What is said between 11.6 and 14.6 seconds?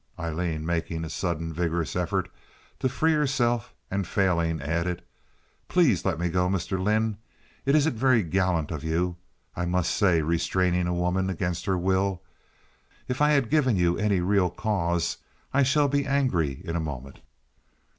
her will. If I had given you any real